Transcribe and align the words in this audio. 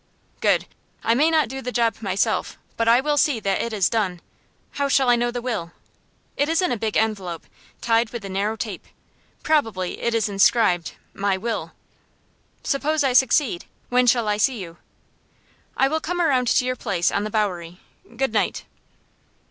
"Good! 0.39 0.65
I 1.03 1.13
may 1.13 1.29
not 1.29 1.47
do 1.47 1.61
the 1.61 1.71
job 1.71 2.01
myself, 2.01 2.57
but 2.75 2.87
I 2.87 3.01
will 3.01 3.17
see 3.17 3.39
that 3.41 3.61
it 3.61 3.71
is 3.71 3.87
done. 3.87 4.19
How 4.71 4.87
shall 4.87 5.11
I 5.11 5.15
know 5.15 5.29
the 5.29 5.43
will?" 5.43 5.73
"It 6.35 6.49
is 6.49 6.59
in 6.59 6.71
a 6.71 6.75
big 6.75 6.97
envelope, 6.97 7.45
tied 7.81 8.09
with 8.09 8.25
a 8.25 8.27
narrow 8.29 8.55
tape. 8.55 8.87
Probably 9.43 10.01
it 10.01 10.15
is 10.15 10.27
inscribed: 10.27 10.93
'My 11.13 11.37
will.'" 11.37 11.73
"Suppose 12.63 13.03
I 13.03 13.13
succeed, 13.13 13.65
when 13.89 14.07
shall 14.07 14.27
I 14.27 14.37
see 14.37 14.57
you?" 14.59 14.77
"I 15.77 15.87
will 15.87 15.99
come 16.01 16.19
around 16.19 16.47
to 16.47 16.65
your 16.65 16.75
place 16.75 17.11
on 17.11 17.23
the 17.23 17.29
Bowery. 17.29 17.79
Good 18.17 18.33
night!" 18.33 18.65